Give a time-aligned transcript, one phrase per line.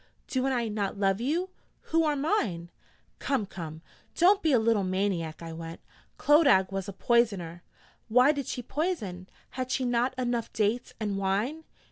[0.25, 1.51] 'Do I not love you,
[1.91, 2.71] who are mine?'
[3.19, 3.83] 'Come, come,
[4.15, 5.79] don't be a little maniac!' I went.
[6.17, 7.61] 'Clodagh was a poisoner....'
[8.07, 9.29] 'Why did she poison?
[9.51, 11.65] Had she not enough dates and wine?'